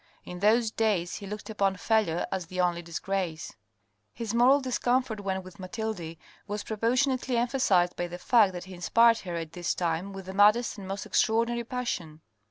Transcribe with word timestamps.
In 0.25 0.39
those 0.39 0.71
days 0.71 1.17
he 1.17 1.27
looked 1.27 1.47
upon 1.51 1.75
failure 1.75 2.25
as 2.31 2.47
the 2.47 2.59
only 2.59 2.81
disgrace. 2.81 3.53
His 4.15 4.33
moral 4.33 4.59
discomfort 4.59 5.19
when 5.19 5.43
with 5.43 5.59
Mathilde 5.59 6.17
was 6.47 6.63
proportion 6.63 7.15
ately 7.15 7.35
emphasized 7.35 7.95
by 7.95 8.07
the 8.07 8.17
fact 8.17 8.53
that 8.53 8.63
he 8.65 8.73
inspired 8.73 9.19
her 9.19 9.35
at 9.35 9.51
this 9.53 9.75
time 9.75 10.11
with 10.11 10.25
the 10.25 10.33
maddest 10.33 10.79
and 10.79 10.87
most 10.87 11.05
extraordinary 11.05 11.65
passion. 11.65 12.21